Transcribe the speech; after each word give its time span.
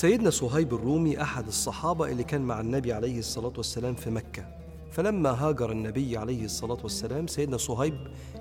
سيدنا 0.00 0.30
صهيب 0.30 0.74
الرومي 0.74 1.22
أحد 1.22 1.46
الصحابة 1.46 2.10
اللي 2.10 2.24
كان 2.24 2.40
مع 2.40 2.60
النبي 2.60 2.92
عليه 2.92 3.18
الصلاة 3.18 3.52
والسلام 3.56 3.94
في 3.94 4.10
مكة. 4.10 4.44
فلما 4.90 5.30
هاجر 5.30 5.72
النبي 5.72 6.16
عليه 6.16 6.44
الصلاة 6.44 6.78
والسلام 6.82 7.26
سيدنا 7.26 7.56
صهيب 7.56 7.94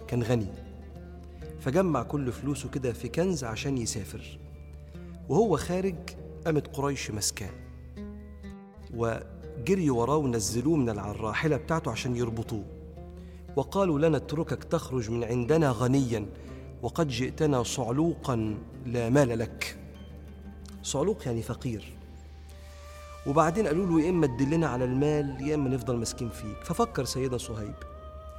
كان 0.08 0.24
غني. 0.24 0.48
فجمع 1.60 2.04
كل 2.04 2.32
فلوسه 2.32 2.70
كده 2.70 2.94
في 2.94 3.08
كنز 3.08 3.44
عشان 3.44 3.78
يسافر. 3.78 4.40
وهو 5.30 5.58
خارج 5.58 5.96
قامت 6.46 6.76
قريش 6.76 7.12
مسكاه. 7.12 7.52
وجري 8.94 9.90
وراه 9.90 10.18
ونزلوه 10.18 10.76
من 10.76 10.90
الراحلة 10.90 11.58
بتاعته 11.58 11.92
عشان 11.92 12.16
يربطوه. 12.16 12.66
وقالوا 13.56 14.00
لن 14.00 14.16
نتركك 14.16 14.64
تخرج 14.64 15.12
من 15.12 15.24
عندنا 15.24 15.72
غنيا 15.72 16.26
وقد 16.82 17.08
جئتنا 17.08 17.64
صعلوقا 17.64 18.58
لا 18.86 19.10
مال 19.10 19.40
لك. 19.40 19.79
صعلوق 20.84 21.18
يعني 21.26 21.42
فقير. 21.42 21.94
وبعدين 23.28 23.68
قالوا 23.68 23.86
له 23.86 24.06
يا 24.06 24.10
إما 24.10 24.28
تدلنا 24.28 24.68
على 24.68 24.86
المال 24.86 25.48
يا 25.48 25.56
إما 25.56 25.70
نفضل 25.70 25.98
ماسكين 25.98 26.30
فيك. 26.30 26.64
ففكر 26.64 27.06
سيدنا 27.06 27.38
صهيب 27.38 27.76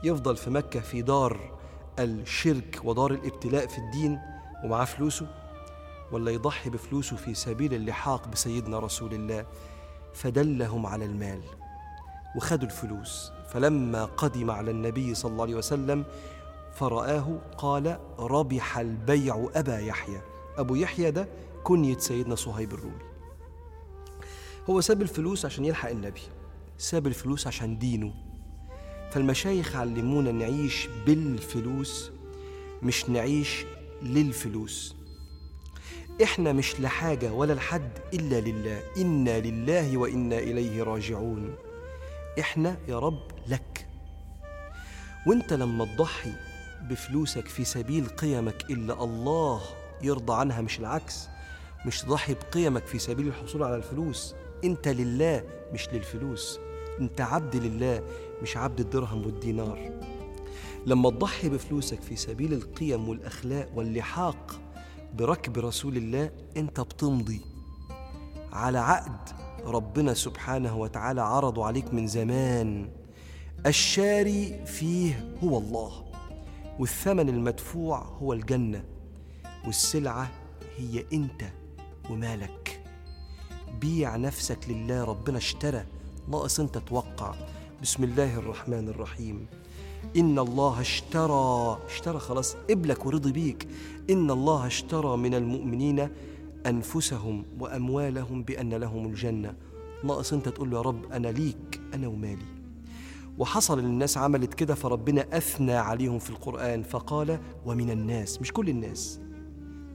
يفضل 0.05 0.37
في 0.37 0.51
مكة 0.51 0.81
في 0.81 1.03
دار 1.03 1.59
الشرك 1.99 2.81
ودار 2.85 3.11
الابتلاء 3.11 3.67
في 3.67 3.79
الدين 3.79 4.19
ومعاه 4.65 4.85
فلوسه 4.85 5.27
ولا 6.13 6.31
يضحي 6.31 6.71
بفلوسه 6.71 7.17
في 7.17 7.35
سبيل 7.35 7.75
اللحاق 7.75 8.29
بسيدنا 8.29 8.79
رسول 8.79 9.15
الله. 9.15 9.47
فدلهم 10.15 10.87
على 10.87 11.05
المال 11.05 11.41
وخدوا 12.37 12.69
الفلوس. 12.69 13.33
فلما 13.49 14.05
قدم 14.05 14.51
على 14.51 14.71
النبي 14.71 15.15
صلى 15.15 15.33
الله 15.33 15.45
عليه 15.45 15.55
وسلم 15.55 16.05
فرآه 16.75 17.39
قال 17.59 17.99
ربح 18.19 18.79
البيع 18.79 19.49
أبا 19.55 19.79
يحيى. 19.79 20.21
أبو 20.57 20.75
يحيى 20.75 21.11
ده 21.11 21.29
كنية 21.65 21.99
سيدنا 21.99 22.35
صهيب 22.35 22.73
الرومي. 22.73 23.11
هو 24.71 24.81
ساب 24.81 25.03
الفلوس 25.03 25.45
عشان 25.45 25.65
يلحق 25.65 25.91
النبي 25.91 26.21
ساب 26.79 27.07
الفلوس 27.07 27.47
عشان 27.47 27.79
دينه. 27.79 28.15
فالمشايخ 29.11 29.77
علمونا 29.77 30.33
نعيش 30.33 30.89
بالفلوس 31.07 32.11
مش 32.83 33.09
نعيش 33.09 33.65
للفلوس. 34.03 34.97
إحنا 36.23 36.53
مش 36.53 36.81
لحاجة 36.81 37.33
ولا 37.33 37.53
لحد 37.53 37.91
إلا 38.15 38.41
لله. 38.41 38.83
إنا 38.97 39.41
لله 39.41 39.97
وإنا 39.97 40.39
إليه 40.39 40.83
راجعون. 40.83 41.55
إحنا 42.41 42.77
يا 42.89 42.99
رب 42.99 43.23
لك. 43.47 43.89
وإنت 45.27 45.53
لما 45.53 45.85
تضحي 45.85 46.33
بفلوسك 46.83 47.49
في 47.49 47.65
سبيل 47.65 48.07
قيمك 48.07 48.71
إلا 48.71 49.05
الله 49.05 49.63
يرضى 50.03 50.35
عنها 50.35 50.61
مش 50.61 50.79
العكس. 50.79 51.29
مش 51.87 52.03
تضحي 52.03 52.35
بقيمك 52.35 52.87
في 52.87 52.99
سبيل 52.99 53.29
الحصول 53.29 53.63
على 53.63 53.77
الفلوس. 53.77 54.35
انت 54.65 54.89
لله 54.89 55.45
مش 55.73 55.89
للفلوس. 55.89 56.59
انت 57.01 57.21
عبد 57.21 57.57
لله 57.57 58.03
مش 58.43 58.57
عبد 58.57 58.81
الدرهم 58.81 59.27
والدينار. 59.27 59.91
لما 60.87 61.11
تضحي 61.11 61.49
بفلوسك 61.49 62.03
في 62.03 62.17
سبيل 62.17 62.53
القيم 62.53 63.09
والأخلاق 63.09 63.69
واللحاق 63.75 64.61
بركب 65.15 65.59
رسول 65.59 65.97
الله 65.97 66.31
انت 66.57 66.81
بتمضي. 66.81 67.41
على 68.53 68.79
عقد 68.79 69.29
ربنا 69.65 70.15
سبحانه 70.15 70.77
وتعالى 70.77 71.21
عرضه 71.21 71.67
عليك 71.67 71.95
من 71.95 72.07
زمان. 72.07 72.91
الشاري 73.67 74.67
فيه 74.67 75.35
هو 75.45 75.59
الله 75.59 76.05
والثمن 76.79 77.29
المدفوع 77.29 77.99
هو 77.99 78.33
الجنة 78.33 78.85
والسلعة 79.67 80.31
هي 80.79 81.05
انت. 81.13 81.60
ومالك 82.11 82.83
بيع 83.81 84.17
نفسك 84.17 84.59
لله 84.69 85.05
ربنا 85.05 85.39
اشترى 85.39 85.85
ناقص 86.29 86.61
انت 86.61 86.79
توقع 86.79 87.35
بسم 87.83 88.05
الله 88.05 88.39
الرحمن 88.39 88.89
الرحيم. 88.89 89.47
إن 90.17 90.39
الله 90.39 90.81
اشترى. 90.81 91.79
اشترى 91.87 92.19
خلاص 92.19 92.57
قبلك 92.71 93.07
ورضي 93.07 93.33
بيك. 93.33 93.69
إن 94.11 94.31
الله 94.31 94.67
اشترى 94.67 95.17
من 95.17 95.35
المؤمنين 95.35 96.09
أنفسهم 96.67 97.45
وأموالهم 97.59 98.43
بأن 98.43 98.75
لهم 98.75 99.07
الجنة. 99.07 99.55
ناقص 100.05 100.33
أنت 100.33 100.49
تقول 100.49 100.71
له 100.71 100.77
يا 100.77 100.83
رب 100.83 101.13
أنا 101.13 101.29
ليك 101.29 101.81
أنا 101.95 102.09
ومالي. 102.09 102.47
وحصل 103.39 103.79
الناس 103.79 104.19
عملت 104.19 104.55
كده 104.55 104.75
فربنا 104.75 105.27
أثنى 105.37 105.75
عليهم 105.75 106.19
في 106.19 106.31
القرآن 106.31 106.83
فقال 106.83 107.39
ومن 107.67 107.91
الناس. 107.91 108.41
مش 108.41 108.53
كل 108.53 108.69
الناس. 108.69 109.21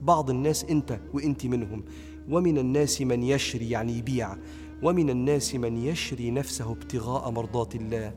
بعض 0.02 0.30
الناس 0.30 0.64
أنت 0.64 0.98
وأنت 1.14 1.46
منهم. 1.46 1.84
ومن 2.30 2.58
الناس 2.58 3.02
من 3.02 3.22
يشري 3.22 3.70
يعني 3.70 3.98
يبيع. 3.98 4.36
ومن 4.82 5.10
الناس 5.10 5.54
من 5.54 5.76
يشري 5.76 6.30
نفسه 6.30 6.72
ابتغاء 6.72 7.30
مرضات 7.30 7.74
الله. 7.74 8.12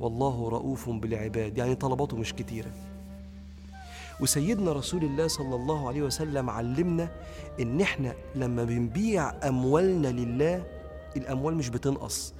والله 0.00 0.48
رؤوف 0.48 0.90
بالعباد. 0.90 1.58
يعني 1.58 1.74
طلباته 1.74 2.16
مش 2.16 2.32
كتيرة. 2.32 2.70
وسيدنا 4.20 4.72
رسول 4.72 5.04
الله 5.04 5.26
صلى 5.26 5.54
الله 5.54 5.88
عليه 5.88 6.02
وسلم 6.02 6.50
علمنا 6.50 7.08
إن 7.60 7.80
إحنا 7.80 8.14
لما 8.34 8.64
بنبيع 8.64 9.48
أموالنا 9.48 10.08
لله 10.08 10.64
الأموال 11.16 11.54
مش 11.54 11.68
بتنقص. 11.68 12.34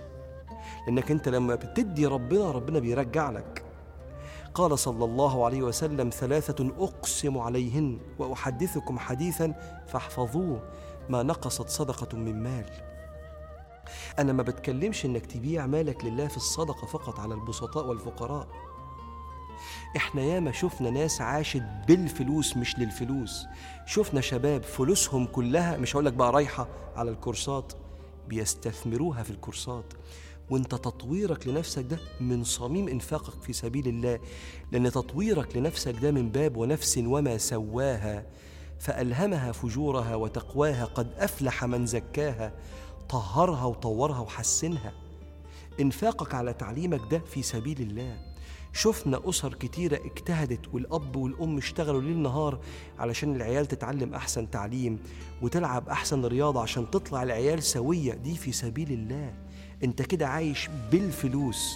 لأنك 0.87 1.11
أنت 1.11 1.29
لما 1.29 1.55
بتدي 1.55 2.07
ربنا 2.07 2.51
ربنا 2.51 2.79
بيرجع 2.79 3.31
لك. 3.31 3.64
قال 4.55 4.79
صلى 4.79 5.05
الله 5.05 5.45
عليه 5.45 5.63
وسلم 5.63 6.11
ثلاثة 6.11 6.73
أقسم 6.79 7.39
عليهن 7.39 7.99
وأحدثكم 8.19 8.99
حديثا 8.99 9.55
فاحفظوه 9.87 10.63
ما 11.09 11.23
نقصت 11.23 11.69
صدقة 11.69 12.17
من 12.19 12.43
مال. 12.43 12.71
أنا 14.19 14.33
ما 14.33 14.43
بتكلمش 14.43 15.05
إنك 15.05 15.27
تبيع 15.27 15.67
مالك 15.67 16.05
لله 16.05 16.29
في 16.29 16.37
الصدقة 16.37 16.87
فقط 16.87 17.21
على 17.21 17.35
البسطاء 17.35 17.87
والفقراء. 17.87 18.49
إحنا 19.97 20.23
ياما 20.23 20.53
شفنا 20.53 20.91
ناس 20.91 21.21
عاشت 21.21 21.63
بالفلوس 21.89 22.57
مش 22.57 22.79
للفلوس. 22.79 23.47
شفنا 23.87 24.21
شباب 24.21 24.63
فلوسهم 24.63 25.27
كلها 25.27 25.77
مش 25.77 25.97
هقولك 25.97 26.13
بقى 26.13 26.33
رايحة 26.33 26.67
على 26.97 27.11
الكورسات 27.11 27.73
بيستثمروها 28.29 29.23
في 29.23 29.31
الكورسات. 29.31 29.85
وانت 30.51 30.71
تطويرك 30.75 31.47
لنفسك 31.49 31.85
ده 31.85 31.99
من 32.21 32.45
صميم 32.45 32.89
انفاقك 32.89 33.43
في 33.43 33.53
سبيل 33.53 33.89
الله. 33.89 34.19
لأن 34.73 34.91
تطويرك 34.91 35.57
لنفسك 35.57 35.95
ده 36.03 36.11
من 36.11 36.29
باب 36.29 36.57
ونفس 36.57 36.99
وما 36.99 37.39
سواها 37.39 38.27
فألهمها 38.79 39.53
فجورها 39.53 40.15
وتقواها 40.15 40.85
قد 40.85 41.13
أفلح 41.19 41.65
من 41.65 41.87
زكاها 41.87 42.53
طهرها 43.09 43.65
وطورها 43.65 44.21
وحسنها. 44.21 44.93
انفاقك 45.81 46.35
على 46.35 46.53
تعليمك 46.53 47.01
ده 47.11 47.19
في 47.19 47.43
سبيل 47.43 47.81
الله. 47.81 48.19
شفنا 48.73 49.21
أسر 49.29 49.55
كتيرة 49.55 49.97
اجتهدت 49.97 50.75
والأب 50.75 51.17
والأم 51.17 51.57
اشتغلوا 51.59 52.01
ليل 52.01 52.19
نهار 52.19 52.59
علشان 52.99 53.37
العيال 53.37 53.67
تتعلم 53.67 54.15
أحسن 54.15 54.51
تعليم 54.51 54.99
وتلعب 55.43 55.89
أحسن 55.89 56.25
رياضة 56.25 56.61
عشان 56.63 56.91
تطلع 56.91 57.23
العيال 57.23 57.63
سوية. 57.63 58.15
دي 58.15 58.37
في 58.37 58.53
سبيل 58.53 58.93
الله. 58.93 59.44
أنت 59.85 60.03
كده 60.03 60.29
عايش 60.29 60.69
بالفلوس. 60.93 61.75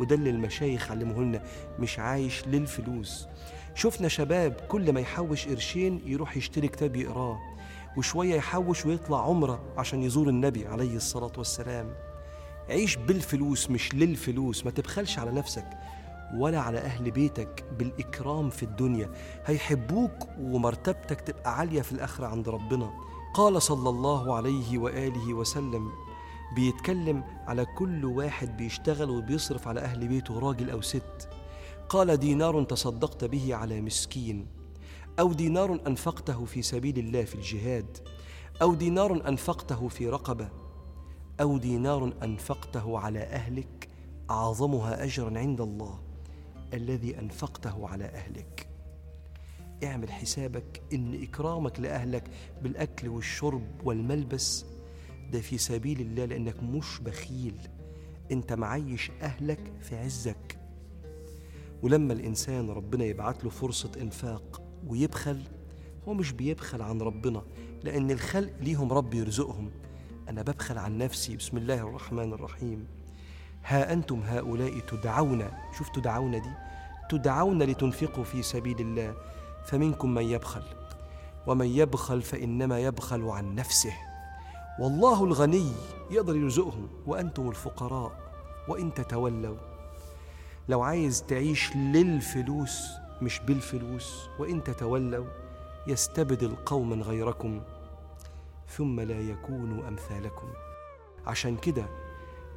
وده 0.00 0.14
اللي 0.14 0.30
المشايخ 0.30 0.90
علموه 0.90 1.20
لنا 1.24 1.42
مش 1.78 1.98
عايش 1.98 2.46
للفلوس. 2.46 3.26
شفنا 3.74 4.08
شباب 4.08 4.52
كل 4.68 4.92
ما 4.92 5.00
يحوش 5.00 5.48
قرشين 5.48 6.00
يروح 6.06 6.36
يشتري 6.36 6.68
كتاب 6.68 6.96
يقراه 6.96 7.40
وشوية 7.96 8.34
يحوش 8.34 8.86
ويطلع 8.86 9.24
عمرة 9.26 9.62
عشان 9.78 10.02
يزور 10.02 10.28
النبي 10.28 10.66
عليه 10.66 10.96
الصلاة 10.96 11.32
والسلام. 11.38 11.94
عيش 12.68 12.96
بالفلوس 12.96 13.70
مش 13.70 13.94
للفلوس 13.94 14.64
ما 14.64 14.70
تبخلش 14.70 15.18
على 15.18 15.30
نفسك 15.30 15.66
ولا 16.36 16.60
على 16.60 16.78
أهل 16.78 17.10
بيتك 17.10 17.64
بالإكرام 17.78 18.50
في 18.50 18.62
الدنيا. 18.62 19.10
هيحبوك 19.46 20.28
ومرتبتك 20.38 21.20
تبقى 21.20 21.58
عالية 21.58 21.82
في 21.82 21.92
الآخرة 21.92 22.26
عند 22.26 22.48
ربنا. 22.48 22.90
قال 23.34 23.62
صلى 23.62 23.88
الله 23.88 24.34
عليه 24.34 24.78
وآله 24.78 25.34
وسلم 25.34 25.92
بيتكلم 26.54 27.24
على 27.46 27.64
كل 27.64 28.04
واحد 28.04 28.56
بيشتغل 28.56 29.10
وبيصرف 29.10 29.68
على 29.68 29.80
أهل 29.80 30.08
بيته 30.08 30.38
راجل 30.38 30.70
أو 30.70 30.80
ست. 30.80 31.28
قال 31.88 32.16
دينار 32.16 32.64
تصدقت 32.64 33.24
به 33.24 33.54
على 33.54 33.80
مسكين. 33.80 34.46
أو 35.18 35.32
دينار 35.32 35.80
أنفقته 35.86 36.44
في 36.44 36.62
سبيل 36.62 36.98
الله 36.98 37.24
في 37.24 37.34
الجهاد. 37.34 37.98
أو 38.62 38.74
دينار 38.74 39.28
أنفقته 39.28 39.88
في 39.88 40.08
رقبة. 40.08 40.48
أو 41.40 41.58
دينار 41.58 42.12
أنفقته 42.22 42.98
على 42.98 43.20
أهلك. 43.20 43.88
أعظمها 44.30 45.04
أجرا 45.04 45.38
عند 45.38 45.60
الله 45.60 46.00
الذي 46.74 47.18
أنفقته 47.18 47.88
على 47.88 48.04
أهلك. 48.04 48.68
اعمل 49.84 50.12
حسابك 50.12 50.82
إن 50.92 51.22
إكرامك 51.22 51.80
لأهلك 51.80 52.24
بالأكل 52.62 53.08
والشرب 53.08 53.62
والملبس 53.84 54.64
ده 55.32 55.40
في 55.40 55.58
سبيل 55.58 56.00
الله 56.00 56.24
لأنك 56.24 56.62
مش 56.62 57.00
بخيل. 57.00 57.56
أنت 58.32 58.52
معيش 58.52 59.10
أهلك 59.22 59.72
في 59.80 59.96
عزك. 59.96 60.58
ولما 61.82 62.12
الإنسان 62.12 62.70
ربنا 62.70 63.04
يبعت 63.04 63.44
له 63.44 63.50
فرصة 63.50 63.90
إنفاق 64.00 64.62
ويبخل 64.86 65.42
هو 66.08 66.14
مش 66.14 66.32
بيبخل 66.32 66.82
عن 66.82 67.00
ربنا 67.00 67.42
لأن 67.84 68.10
الخلق 68.10 68.52
ليهم 68.60 68.92
رب 68.92 69.14
يرزقهم. 69.14 69.70
أنا 70.28 70.42
ببخل 70.42 70.78
عن 70.78 70.98
نفسي. 70.98 71.36
بسم 71.36 71.56
الله 71.56 71.88
الرحمن 71.88 72.32
الرحيم. 72.32 72.86
ها 73.64 73.92
أنتم 73.92 74.20
هؤلاء 74.20 74.78
تدعون 74.78 75.48
شوف 75.78 75.88
تدعون 75.88 76.30
دي 76.30 76.52
تدعون 77.10 77.62
لتنفقوا 77.62 78.24
في 78.24 78.42
سبيل 78.42 78.80
الله 78.80 79.16
فمنكم 79.66 80.14
من 80.14 80.22
يبخل. 80.22 80.62
ومن 81.46 81.66
يبخل 81.66 82.22
فإنما 82.22 82.80
يبخل 82.80 83.22
عن 83.22 83.54
نفسه. 83.54 83.94
والله 84.80 85.24
الغني 85.24 85.72
يقدر 86.10 86.36
يرزقهم 86.36 86.88
وأنتم 87.06 87.48
الفقراء 87.48 88.12
وإن 88.68 88.94
تتولوا. 88.94 89.56
لو 90.68 90.82
عايز 90.82 91.22
تعيش 91.22 91.76
للفلوس 91.76 92.80
مش 93.22 93.40
بالفلوس 93.40 94.28
وإن 94.38 94.64
تتولوا 94.64 95.26
يستبدل 95.86 96.56
قوما 96.66 96.96
غيركم 96.96 97.60
ثم 98.68 99.00
لا 99.00 99.20
يكونوا 99.20 99.88
أمثالكم. 99.88 100.46
عشان 101.26 101.56
كده 101.56 101.86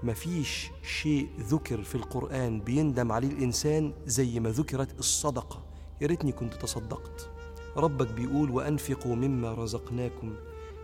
مفيش 0.03 0.71
شيء 0.83 1.29
ذكر 1.39 1.81
في 1.83 1.95
القرآن 1.95 2.59
بيندم 2.59 3.11
عليه 3.11 3.27
الإنسان 3.27 3.93
زي 4.05 4.39
ما 4.39 4.49
ذكرت 4.49 4.99
الصدقة. 4.99 5.63
يا 6.01 6.07
ريتني 6.07 6.31
كنت 6.31 6.53
تصدقت. 6.53 7.29
ربك 7.77 8.11
بيقول 8.11 8.51
وأنفقوا 8.51 9.15
مما 9.15 9.53
رزقناكم 9.53 10.35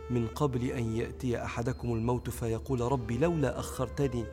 من 0.09 0.27
قبل 0.27 0.65
أن 0.65 0.95
يأتي 0.95 1.43
أحدكم 1.43 1.93
الموت 1.93 2.29
فيقول 2.29 2.81
ربي 2.81 3.17
لولا 3.17 3.59
أخرتني 3.59 4.25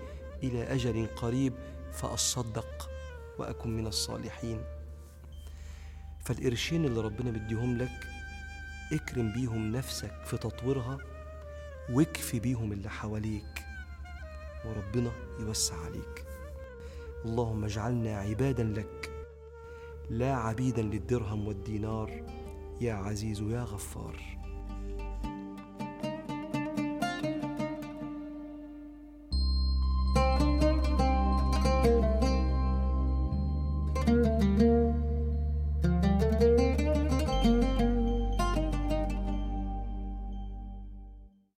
إلى 0.42 0.62
أجل 0.62 1.06
قريب 1.06 1.52
فأصدق 1.92 2.90
وأكن 3.38 3.76
من 3.76 3.86
الصالحين. 3.86 4.64
فالقرشين 6.24 6.84
اللي 6.84 7.00
ربنا 7.00 7.30
مديهم 7.30 7.78
لك 7.78 8.06
اكرم 8.92 9.32
بيهم 9.32 9.72
نفسك 9.72 10.24
في 10.24 10.36
تطويرها 10.36 10.98
واكفي 11.90 12.40
بيهم 12.40 12.72
اللي 12.72 12.90
حواليك 12.90 13.64
وربنا 14.64 15.10
يوسع 15.40 15.76
عليك. 15.84 16.24
اللهم 17.24 17.64
اجعلنا 17.64 18.18
عبادا 18.18 18.64
لك 18.64 19.10
لا 20.10 20.36
عبيدا 20.36 20.82
للدرهم 20.82 21.48
والدينار. 21.48 22.22
يا 22.80 22.94
عزيز 22.94 23.40
يا 23.40 23.62
غفار. 23.62 24.39